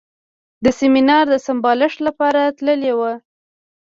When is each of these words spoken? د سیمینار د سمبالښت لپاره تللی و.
د 0.63 0.65
سیمینار 0.79 1.23
د 1.29 1.35
سمبالښت 1.45 1.99
لپاره 2.07 2.41
تللی 2.57 2.93
و. 2.97 3.01